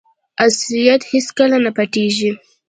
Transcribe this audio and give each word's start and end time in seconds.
اصلیت 0.45 1.01
هیڅکله 1.11 1.57
نه 1.65 1.71
پټیږي. 1.77 2.31